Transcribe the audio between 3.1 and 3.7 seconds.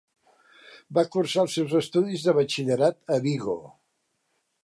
a Vigo.